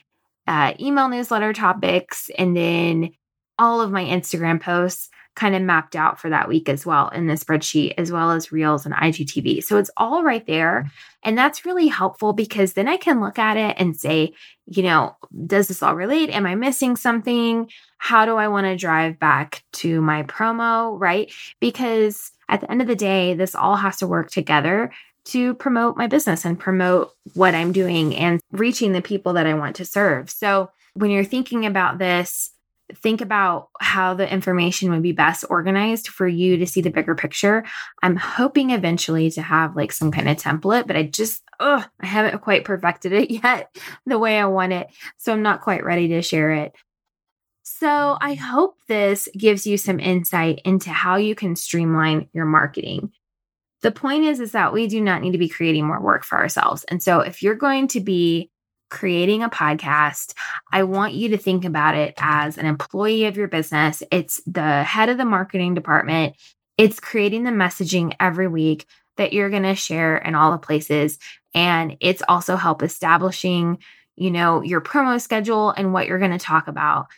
uh, 0.47 0.73
email 0.80 1.09
newsletter 1.09 1.52
topics 1.52 2.30
and 2.38 2.57
then 2.57 3.11
all 3.59 3.80
of 3.80 3.90
my 3.90 4.04
Instagram 4.04 4.61
posts 4.61 5.11
kind 5.38 5.54
of 5.54 5.62
mapped 5.62 5.95
out 5.95 6.18
for 6.18 6.28
that 6.28 6.49
week 6.49 6.68
as 6.68 6.85
well 6.85 7.09
in 7.11 7.28
the 7.28 7.35
spreadsheet, 7.35 7.95
as 7.97 8.11
well 8.11 8.33
as 8.33 8.50
Reels 8.50 8.85
and 8.85 8.95
IGTV. 8.95 9.62
So 9.62 9.76
it's 9.78 9.90
all 9.97 10.25
right 10.25 10.45
there. 10.47 10.85
Mm. 10.85 10.90
And 11.23 11.38
that's 11.38 11.64
really 11.64 11.87
helpful 11.87 12.33
because 12.33 12.73
then 12.73 12.88
I 12.88 12.97
can 12.97 13.21
look 13.21 13.38
at 13.38 13.57
it 13.57 13.76
and 13.78 13.97
say, 13.97 14.35
you 14.66 14.83
know, 14.83 15.16
does 15.47 15.68
this 15.68 15.83
all 15.83 15.95
relate? 15.95 16.30
Am 16.30 16.45
I 16.45 16.57
missing 16.57 16.97
something? 16.97 17.71
How 17.99 18.26
do 18.26 18.35
I 18.37 18.49
want 18.49 18.66
to 18.66 18.76
drive 18.76 19.21
back 19.21 19.62
to 19.75 20.00
my 20.00 20.25
promo? 20.25 20.99
Right. 20.99 21.33
Because 21.61 22.33
at 22.49 22.61
the 22.61 22.71
end 22.71 22.83
of 22.83 22.88
the 22.88 22.97
day, 22.97 23.35
this 23.35 23.54
all 23.54 23.76
has 23.76 23.99
to 23.99 24.09
work 24.09 24.30
together 24.30 24.90
to 25.26 25.54
promote 25.54 25.97
my 25.97 26.09
business 26.09 26.45
and 26.45 26.59
promote 26.59 27.12
what 27.35 27.54
I'm 27.54 27.71
doing 27.71 28.16
and 28.16 28.40
reaching 28.50 28.92
the 28.92 29.02
people 29.02 29.35
that 29.35 29.47
I 29.47 29.54
want 29.54 29.76
to 29.76 29.85
serve. 29.85 30.30
So 30.30 30.71
when 30.95 31.11
you're 31.11 31.23
thinking 31.23 31.64
about 31.64 31.99
this, 31.99 32.50
think 32.95 33.21
about 33.21 33.68
how 33.80 34.14
the 34.14 34.30
information 34.30 34.90
would 34.90 35.02
be 35.02 35.12
best 35.12 35.45
organized 35.50 36.09
for 36.09 36.26
you 36.26 36.57
to 36.57 36.66
see 36.66 36.80
the 36.80 36.90
bigger 36.90 37.14
picture. 37.14 37.64
I'm 38.02 38.16
hoping 38.16 38.71
eventually 38.71 39.30
to 39.33 39.42
have 39.42 39.76
like 39.76 39.92
some 39.92 40.11
kind 40.11 40.28
of 40.28 40.37
template, 40.37 40.87
but 40.87 40.97
I 40.97 41.04
just, 41.04 41.42
oh, 41.61 41.85
I 42.00 42.07
haven't 42.07 42.40
quite 42.40 42.64
perfected 42.64 43.12
it 43.12 43.30
yet 43.42 43.75
the 44.07 44.18
way 44.18 44.38
I 44.38 44.47
want 44.47 44.73
it. 44.73 44.88
So 45.16 45.33
I'm 45.33 45.42
not 45.42 45.61
quite 45.61 45.85
ready 45.85 46.09
to 46.09 46.23
share 46.23 46.52
it. 46.52 46.73
So 47.62 48.16
I 48.21 48.35
hope 48.35 48.76
this 48.88 49.28
gives 49.37 49.66
you 49.66 49.76
some 49.76 50.00
insight 50.00 50.62
into 50.64 50.90
how 50.90 51.16
you 51.16 51.35
can 51.35 51.54
streamline 51.54 52.28
your 52.33 52.47
marketing. 52.47 53.12
The 53.83 53.92
point 53.92 54.25
is 54.25 54.40
is 54.40 54.52
that 54.52 54.73
we 54.73 54.88
do 54.88 55.00
not 55.00 55.23
need 55.23 55.33
to 55.33 55.38
be 55.38 55.49
creating 55.49 55.87
more 55.87 56.00
work 56.00 56.25
for 56.25 56.38
ourselves. 56.38 56.85
And 56.85 57.02
so 57.02 57.21
if 57.21 57.42
you're 57.42 57.54
going 57.54 57.88
to 57.88 58.00
be 58.00 58.50
creating 58.90 59.42
a 59.42 59.49
podcast, 59.49 60.35
I 60.73 60.83
want 60.83 61.14
you 61.14 61.30
to 61.30 61.38
think 61.38 61.64
about 61.64 61.95
it 61.95 62.14
as 62.18 62.59
an 62.59 62.66
employee 62.66 63.26
of 63.26 63.37
your 63.37 63.49
business. 63.49 64.02
It's 64.11 64.40
the 64.47 64.83
head 64.83 65.09
of 65.09 65.18
the 65.18 65.25
marketing 65.25 65.75
department. 65.75 66.37
It's 66.76 67.00
creating 67.00 67.45
the 67.45 67.50
messaging 67.50 68.14
every 68.21 68.49
week 68.49 68.87
that 69.16 69.33
you're 69.33 69.50
going 69.50 69.64
to 69.64 69.75
share 69.75 70.16
in 70.16 70.35
all 70.35 70.52
the 70.52 70.59
places. 70.59 71.18
And 71.54 71.97
it's 72.00 72.23
also 72.28 72.57
help 72.57 72.83
establishing, 72.83 73.78
you 74.16 74.30
know, 74.30 74.62
your 74.62 74.80
promo 74.80 75.21
schedule 75.21 75.71
and 75.71 75.92
what 75.92 76.07
you're 76.07 76.18
going 76.18 76.30
to 76.30 76.38
talk 76.38 76.68
about. 76.68 77.09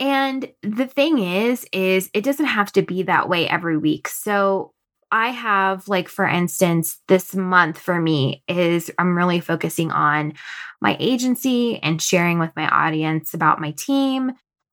And 0.00 0.50
the 0.62 0.86
thing 0.86 1.18
is, 1.18 1.66
is 1.72 2.10
it 2.12 2.24
doesn't 2.24 2.46
have 2.46 2.72
to 2.72 2.82
be 2.82 3.04
that 3.04 3.28
way 3.28 3.48
every 3.48 3.78
week. 3.78 4.08
So 4.08 4.72
I 5.14 5.28
have, 5.28 5.86
like, 5.86 6.08
for 6.08 6.26
instance, 6.26 7.00
this 7.06 7.36
month 7.36 7.78
for 7.78 8.00
me 8.00 8.42
is 8.48 8.90
I'm 8.98 9.16
really 9.16 9.38
focusing 9.38 9.92
on 9.92 10.32
my 10.80 10.96
agency 10.98 11.78
and 11.78 12.02
sharing 12.02 12.40
with 12.40 12.50
my 12.56 12.68
audience 12.68 13.32
about 13.32 13.60
my 13.60 13.70
team 13.78 14.32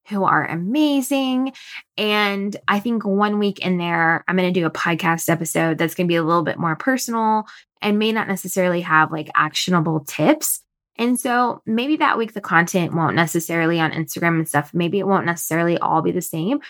who 0.10 0.24
are 0.24 0.48
amazing. 0.48 1.54
And 1.96 2.58
I 2.68 2.80
think 2.80 3.06
one 3.06 3.38
week 3.38 3.60
in 3.60 3.78
there, 3.78 4.24
I'm 4.28 4.36
going 4.36 4.52
to 4.52 4.60
do 4.60 4.66
a 4.66 4.72
podcast 4.72 5.30
episode 5.30 5.78
that's 5.78 5.94
going 5.94 6.08
to 6.08 6.12
be 6.12 6.16
a 6.16 6.24
little 6.24 6.42
bit 6.42 6.58
more 6.58 6.76
personal 6.76 7.46
and 7.80 8.00
may 8.00 8.12
not 8.12 8.28
necessarily 8.28 8.82
have 8.82 9.12
like 9.12 9.30
actionable 9.36 10.00
tips. 10.00 10.64
And 10.98 11.20
so 11.20 11.62
maybe 11.68 11.98
that 11.98 12.18
week 12.18 12.34
the 12.34 12.42
content 12.42 12.96
won't 12.96 13.16
necessarily 13.16 13.80
on 13.80 13.92
Instagram 13.92 14.40
and 14.40 14.50
stuff, 14.50 14.74
maybe 14.74 14.98
it 14.98 15.08
won't 15.08 15.28
necessarily 15.28 15.78
all 15.78 16.02
be 16.02 16.12
the 16.12 16.20
same. 16.20 16.62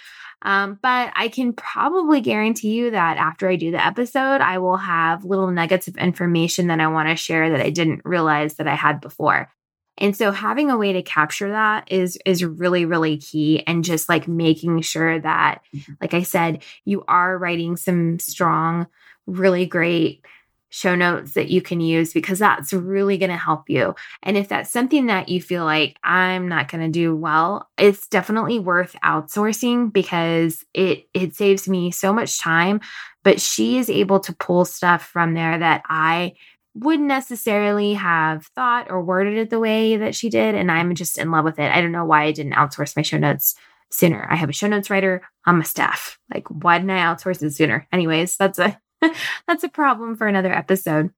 Um, 0.43 0.79
but 0.81 1.11
I 1.15 1.27
can 1.27 1.53
probably 1.53 2.21
guarantee 2.21 2.71
you 2.71 2.91
that 2.91 3.17
after 3.17 3.47
I 3.47 3.55
do 3.55 3.71
the 3.71 3.85
episode, 3.85 4.41
I 4.41 4.57
will 4.57 4.77
have 4.77 5.23
little 5.23 5.51
nuggets 5.51 5.87
of 5.87 5.97
information 5.97 6.67
that 6.67 6.79
I 6.79 6.87
want 6.87 7.09
to 7.09 7.15
share 7.15 7.51
that 7.51 7.61
I 7.61 7.69
didn't 7.69 8.01
realize 8.03 8.55
that 8.55 8.67
I 8.67 8.75
had 8.75 9.01
before. 9.01 9.49
And 9.97 10.17
so 10.17 10.31
having 10.31 10.71
a 10.71 10.77
way 10.77 10.93
to 10.93 11.03
capture 11.03 11.51
that 11.51 11.91
is 11.91 12.17
is 12.25 12.43
really 12.43 12.85
really 12.85 13.17
key 13.17 13.63
and 13.67 13.83
just 13.83 14.09
like 14.09 14.27
making 14.27 14.81
sure 14.81 15.19
that 15.19 15.61
mm-hmm. 15.75 15.93
like 16.01 16.13
I 16.13 16.23
said 16.23 16.63
you 16.85 17.03
are 17.07 17.37
writing 17.37 17.77
some 17.77 18.17
strong 18.17 18.87
really 19.27 19.65
great 19.67 20.25
show 20.71 20.95
notes 20.95 21.33
that 21.33 21.49
you 21.49 21.61
can 21.61 21.81
use 21.81 22.13
because 22.13 22.39
that's 22.39 22.73
really 22.73 23.17
going 23.17 23.29
to 23.29 23.37
help 23.37 23.69
you. 23.69 23.93
And 24.23 24.37
if 24.37 24.47
that's 24.47 24.71
something 24.71 25.05
that 25.07 25.29
you 25.29 25.41
feel 25.41 25.65
like 25.65 25.97
I'm 26.03 26.47
not 26.47 26.71
going 26.71 26.81
to 26.81 26.89
do 26.89 27.15
well, 27.15 27.69
it's 27.77 28.07
definitely 28.07 28.57
worth 28.57 28.95
outsourcing 29.03 29.93
because 29.93 30.63
it 30.73 31.07
it 31.13 31.35
saves 31.35 31.67
me 31.67 31.91
so 31.91 32.13
much 32.13 32.39
time, 32.39 32.79
but 33.23 33.39
she 33.39 33.77
is 33.77 33.89
able 33.89 34.21
to 34.21 34.33
pull 34.33 34.65
stuff 34.65 35.05
from 35.05 35.33
there 35.33 35.59
that 35.59 35.83
I 35.87 36.33
wouldn't 36.73 37.09
necessarily 37.09 37.93
have 37.95 38.45
thought 38.55 38.89
or 38.89 39.03
worded 39.03 39.37
it 39.37 39.49
the 39.49 39.59
way 39.59 39.97
that 39.97 40.15
she 40.15 40.29
did 40.29 40.55
and 40.55 40.71
I'm 40.71 40.95
just 40.95 41.17
in 41.17 41.29
love 41.29 41.43
with 41.43 41.59
it. 41.59 41.69
I 41.69 41.81
don't 41.81 41.91
know 41.91 42.05
why 42.05 42.23
I 42.23 42.31
didn't 42.31 42.53
outsource 42.53 42.95
my 42.95 43.01
show 43.01 43.17
notes 43.17 43.55
sooner. 43.89 44.25
I 44.29 44.37
have 44.37 44.49
a 44.49 44.53
show 44.53 44.67
notes 44.67 44.89
writer 44.89 45.21
on 45.45 45.57
my 45.57 45.63
staff. 45.63 46.17
Like, 46.33 46.47
why 46.47 46.77
didn't 46.77 46.91
I 46.91 46.99
outsource 46.99 47.43
it 47.43 47.51
sooner? 47.51 47.87
Anyways, 47.91 48.37
that's 48.37 48.57
a 48.57 48.79
that's 49.47 49.63
a 49.63 49.69
problem 49.69 50.15
for 50.15 50.27
another 50.27 50.53
episode. 50.53 51.11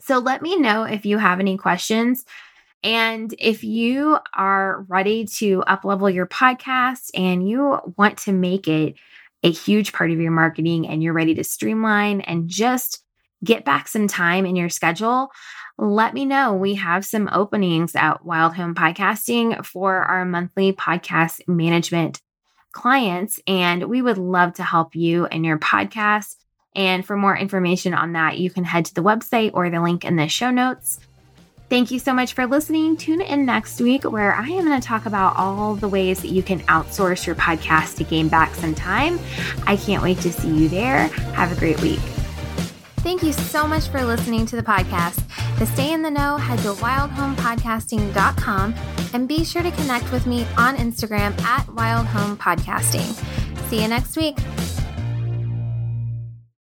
So 0.00 0.18
let 0.18 0.42
me 0.42 0.56
know 0.56 0.84
if 0.84 1.06
you 1.06 1.18
have 1.18 1.40
any 1.40 1.56
questions. 1.56 2.24
And 2.82 3.32
if 3.38 3.62
you 3.62 4.18
are 4.34 4.84
ready 4.88 5.24
to 5.36 5.62
uplevel 5.68 6.12
your 6.12 6.26
podcast 6.26 7.10
and 7.14 7.48
you 7.48 7.78
want 7.96 8.18
to 8.18 8.32
make 8.32 8.66
it 8.66 8.96
a 9.44 9.50
huge 9.50 9.92
part 9.92 10.10
of 10.10 10.20
your 10.20 10.32
marketing 10.32 10.88
and 10.88 11.02
you're 11.02 11.12
ready 11.12 11.34
to 11.34 11.44
streamline 11.44 12.20
and 12.22 12.48
just 12.48 13.04
get 13.44 13.64
back 13.64 13.88
some 13.88 14.08
time 14.08 14.46
in 14.46 14.56
your 14.56 14.68
schedule, 14.68 15.30
let 15.78 16.14
me 16.14 16.24
know. 16.24 16.54
We 16.54 16.74
have 16.74 17.04
some 17.04 17.28
openings 17.32 17.94
at 17.94 18.24
Wild 18.24 18.54
Home 18.54 18.74
Podcasting 18.74 19.64
for 19.64 19.96
our 19.96 20.24
monthly 20.24 20.72
podcast 20.72 21.40
management 21.48 22.20
clients, 22.72 23.40
and 23.46 23.84
we 23.84 24.02
would 24.02 24.18
love 24.18 24.54
to 24.54 24.62
help 24.62 24.94
you 24.94 25.26
and 25.26 25.44
your 25.44 25.58
podcast. 25.58 26.36
And 26.74 27.04
for 27.04 27.16
more 27.16 27.36
information 27.36 27.94
on 27.94 28.12
that, 28.12 28.38
you 28.38 28.50
can 28.50 28.64
head 28.64 28.84
to 28.86 28.94
the 28.94 29.02
website 29.02 29.50
or 29.54 29.68
the 29.68 29.80
link 29.80 30.04
in 30.04 30.16
the 30.16 30.28
show 30.28 30.50
notes. 30.50 31.00
Thank 31.68 31.90
you 31.90 31.98
so 31.98 32.12
much 32.12 32.34
for 32.34 32.46
listening. 32.46 32.98
Tune 32.98 33.22
in 33.22 33.46
next 33.46 33.80
week 33.80 34.04
where 34.04 34.34
I 34.34 34.46
am 34.46 34.66
going 34.66 34.78
to 34.78 34.86
talk 34.86 35.06
about 35.06 35.36
all 35.36 35.74
the 35.74 35.88
ways 35.88 36.20
that 36.20 36.28
you 36.28 36.42
can 36.42 36.60
outsource 36.64 37.26
your 37.26 37.34
podcast 37.34 37.96
to 37.96 38.04
gain 38.04 38.28
back 38.28 38.54
some 38.54 38.74
time. 38.74 39.18
I 39.66 39.76
can't 39.76 40.02
wait 40.02 40.18
to 40.18 40.30
see 40.30 40.50
you 40.50 40.68
there. 40.68 41.08
Have 41.34 41.50
a 41.50 41.58
great 41.58 41.80
week. 41.80 42.00
Thank 42.98 43.22
you 43.22 43.32
so 43.32 43.66
much 43.66 43.88
for 43.88 44.04
listening 44.04 44.44
to 44.46 44.56
the 44.56 44.62
podcast. 44.62 45.26
To 45.58 45.66
stay 45.66 45.92
in 45.92 46.02
the 46.02 46.10
know, 46.10 46.36
head 46.36 46.58
to 46.58 46.74
wildhomepodcasting.com 46.74 48.74
and 49.14 49.26
be 49.26 49.42
sure 49.42 49.62
to 49.62 49.70
connect 49.70 50.12
with 50.12 50.26
me 50.26 50.46
on 50.58 50.76
Instagram 50.76 51.40
at 51.40 51.66
wildhomepodcasting. 51.68 53.70
See 53.70 53.80
you 53.80 53.88
next 53.88 54.16
week. 54.16 54.36